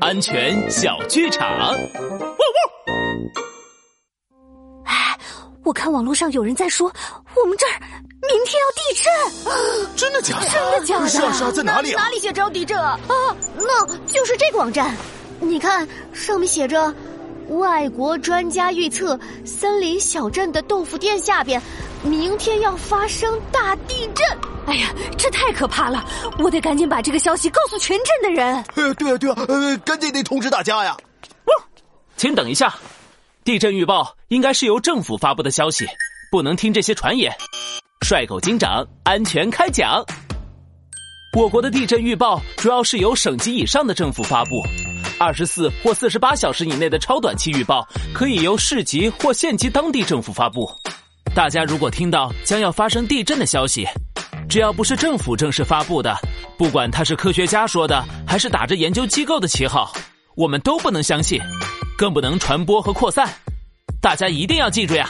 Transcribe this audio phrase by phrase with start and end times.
[0.00, 1.48] 安全小剧场。
[4.84, 5.18] 哎，
[5.64, 6.92] 我看网络上有人在说，
[7.36, 7.72] 我们这儿
[8.22, 10.46] 明天要地震， 真的假的？
[10.46, 11.08] 真的假的？
[11.08, 12.02] 是啊是啊，在哪里啊？
[12.02, 12.98] 哪里写着要地震啊？
[13.08, 14.94] 啊，那就是这个网站。
[15.40, 16.92] 你看，上面写着。
[17.58, 21.60] 外国专家预测，森林小镇的豆腐店下边，
[22.02, 24.26] 明天要发生大地震。
[24.66, 26.04] 哎呀，这太可怕了！
[26.38, 28.64] 我得赶紧把这个消息告诉全镇的人。
[28.76, 30.96] 呃，对啊，对啊，呃，赶紧得通知大家呀！
[32.16, 32.74] 请等一下，
[33.44, 35.86] 地震预报应该是由政府发布的消息，
[36.30, 37.34] 不能听这些传言。
[38.02, 40.04] 帅狗警长安全开讲。
[41.36, 44.62] 我国的地震预报主要是由省级以上的政府发布。
[45.18, 50.70] 二十四或四十八小时以内的超短期预报，可以由市级或县级当地政府发布。
[51.40, 53.86] 大家如果听到将要发生地震的消息，
[54.46, 56.14] 只要不是政府正式发布的，
[56.58, 59.90] 不管他是科学家说的，还是打着研究机构的旗号，
[60.36, 61.40] 我们都不能相信，
[61.96, 63.26] 更不能传播和扩散。
[64.02, 65.08] 大家一定要记住呀！